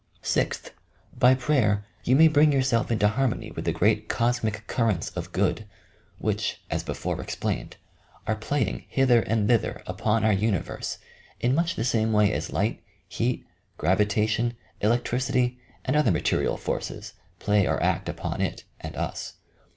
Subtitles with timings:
[0.23, 0.71] Sixth,
[1.15, 5.31] by prayer you may bring yourself into har mony with the great Cosmic Currents of
[5.31, 5.67] Good,
[6.17, 7.77] which, aa before explained,
[8.25, 10.97] are playing hither and thither upon 220 YOUR PSYCHIC POWERS our Universe
[11.39, 13.45] in much the s&me way as light, heat,
[13.77, 19.33] cavi tation, electricity and other material forces plsy or act apon it and us.